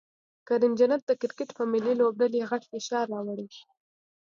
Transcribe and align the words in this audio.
کریم 0.47 0.73
جنت 0.79 1.01
د 1.05 1.11
کرکټ 1.21 1.49
په 1.57 1.63
ملي 1.71 1.93
لوبډلې 2.01 2.47
غټ 2.49 2.63
فشار 2.71 3.05
راوړي 3.13 3.47